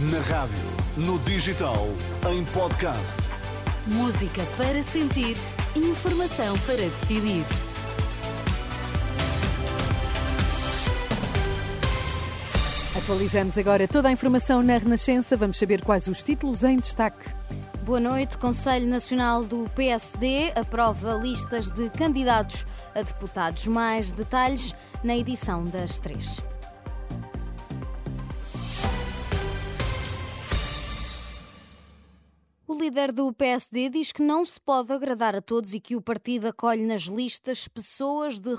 [0.00, 0.56] Na rádio,
[0.96, 1.88] no digital,
[2.30, 3.16] em podcast.
[3.84, 5.36] Música para sentir,
[5.74, 7.44] informação para decidir.
[12.96, 15.36] Atualizamos agora toda a informação na Renascença.
[15.36, 17.34] Vamos saber quais os títulos em destaque.
[17.84, 18.38] Boa noite.
[18.38, 23.66] Conselho Nacional do PSD aprova listas de candidatos a deputados.
[23.66, 26.40] Mais detalhes na edição das três.
[32.70, 36.02] O líder do PSD diz que não se pode agradar a todos e que o
[36.02, 38.54] partido acolhe nas listas pessoas de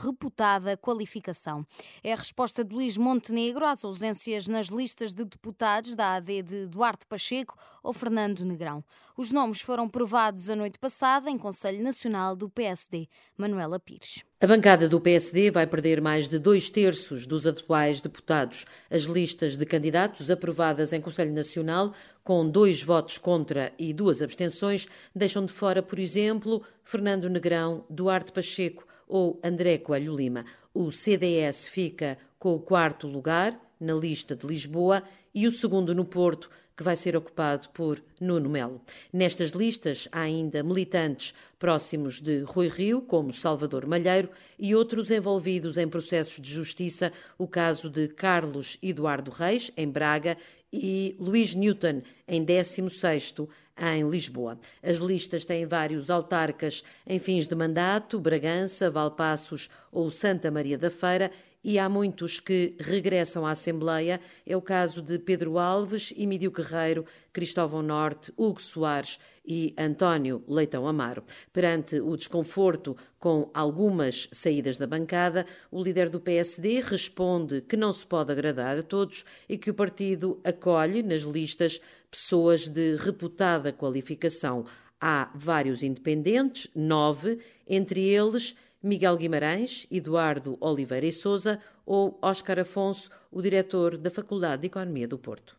[0.00, 1.66] reputada qualificação.
[2.04, 6.66] É a resposta de Luís Montenegro às ausências nas listas de deputados da AD de
[6.68, 8.84] Duarte Pacheco ou Fernando Negrão.
[9.16, 13.08] Os nomes foram provados a noite passada em Conselho Nacional do PSD.
[13.36, 14.22] Manuela Pires.
[14.44, 18.66] A bancada do PSD vai perder mais de dois terços dos atuais deputados.
[18.90, 24.86] As listas de candidatos aprovadas em Conselho Nacional, com dois votos contra e duas abstenções,
[25.16, 30.44] deixam de fora, por exemplo, Fernando Negrão, Duarte Pacheco ou André Coelho Lima.
[30.74, 35.02] O CDS fica com o quarto lugar na lista de Lisboa
[35.34, 38.80] e o segundo no Porto que vai ser ocupado por Nuno Melo.
[39.12, 45.78] Nestas listas há ainda militantes próximos de Rui Rio, como Salvador Malheiro, e outros envolvidos
[45.78, 50.36] em processos de justiça, o caso de Carlos Eduardo Reis, em Braga,
[50.72, 54.58] e Luís Newton, em 16º, em Lisboa.
[54.82, 60.90] As listas têm vários autarcas em fins de mandato, Bragança, Valpassos ou Santa Maria da
[60.90, 61.30] Feira,
[61.64, 64.20] e há muitos que regressam à Assembleia.
[64.46, 70.86] É o caso de Pedro Alves, Emílio Guerreiro, Cristóvão Norte, Hugo Soares e António Leitão
[70.86, 71.24] Amaro.
[71.52, 77.92] Perante o desconforto com algumas saídas da bancada, o líder do PSD responde que não
[77.92, 81.80] se pode agradar a todos e que o partido acolhe nas listas
[82.14, 84.64] pessoas de reputada qualificação.
[85.00, 93.10] Há vários independentes, nove, entre eles Miguel Guimarães, Eduardo Oliveira e Souza ou Óscar Afonso,
[93.32, 95.56] o diretor da Faculdade de Economia do Porto.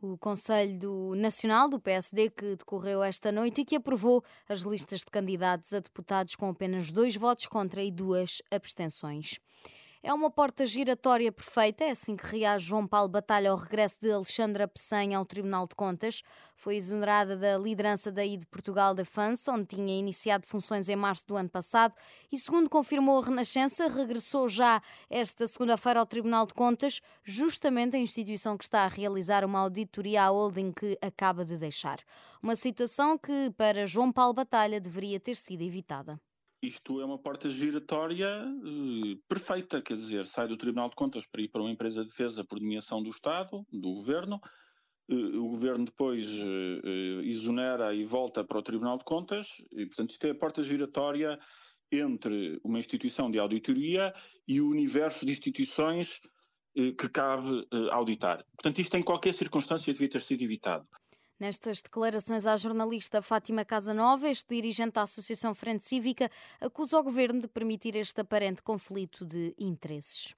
[0.00, 5.06] O Conselho Nacional do PSD, que decorreu esta noite e que aprovou as listas de
[5.06, 9.38] candidatos a deputados com apenas dois votos contra e duas abstenções.
[10.02, 14.10] É uma porta giratória perfeita, é assim que reage João Paulo Batalha ao regresso de
[14.10, 16.22] Alexandra Pessanha ao Tribunal de Contas.
[16.56, 21.36] Foi exonerada da liderança da de Portugal Defense, onde tinha iniciado funções em março do
[21.36, 21.94] ano passado,
[22.32, 24.80] e segundo confirmou a Renascença, regressou já
[25.10, 30.22] esta segunda-feira ao Tribunal de Contas, justamente a instituição que está a realizar uma auditoria
[30.22, 31.98] à holding que acaba de deixar.
[32.42, 36.18] Uma situação que, para João Paulo Batalha, deveria ter sido evitada
[36.62, 41.40] isto é uma porta giratória uh, perfeita, quer dizer, sai do Tribunal de Contas para
[41.40, 44.40] ir para uma empresa de defesa por nomeação do Estado, do Governo,
[45.10, 50.10] uh, o Governo depois uh, exonera e volta para o Tribunal de Contas, e portanto
[50.10, 51.38] isto é a porta giratória
[51.90, 54.14] entre uma instituição de auditoria
[54.46, 56.20] e o universo de instituições
[56.72, 58.44] que cabe auditar.
[58.56, 60.86] Portanto, isto em qualquer circunstância devia ter sido evitado.
[61.40, 66.30] Nestas declarações à jornalista Fátima Casanova, este dirigente da Associação Frente Cívica
[66.60, 70.36] acusa o governo de permitir este aparente conflito de interesses.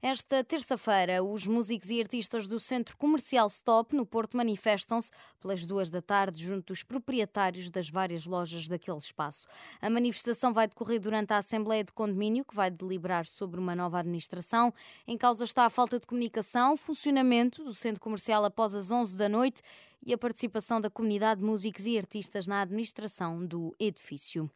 [0.00, 5.10] Esta terça-feira, os músicos e artistas do Centro Comercial Stop, no Porto, manifestam-se
[5.40, 9.48] pelas duas da tarde junto dos proprietários das várias lojas daquele espaço.
[9.80, 13.98] A manifestação vai decorrer durante a Assembleia de Condomínio, que vai deliberar sobre uma nova
[13.98, 14.72] administração.
[15.04, 19.28] Em causa está a falta de comunicação, funcionamento do centro comercial após as 11 da
[19.28, 19.62] noite
[20.06, 24.50] e a participação da comunidade de músicos e artistas na administração do edifício.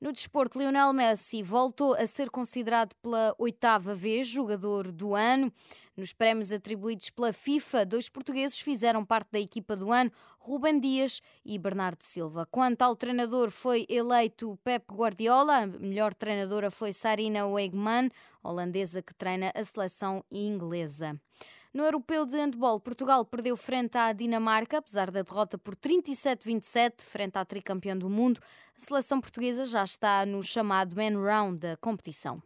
[0.00, 5.52] No desporto, Lionel Messi voltou a ser considerado pela oitava vez jogador do ano.
[5.96, 11.20] Nos prémios atribuídos pela FIFA, dois portugueses fizeram parte da equipa do ano, Ruben Dias
[11.44, 12.46] e Bernardo Silva.
[12.48, 18.08] Quanto ao treinador, foi eleito Pep Guardiola, a melhor treinadora foi Sarina Weigman,
[18.40, 21.20] holandesa que treina a seleção inglesa.
[21.72, 27.36] No europeu de handball, Portugal perdeu frente à Dinamarca, apesar da derrota por 37-27 frente
[27.36, 28.40] à tricampeã do mundo.
[28.76, 32.42] A seleção portuguesa já está no chamado Man Round da competição.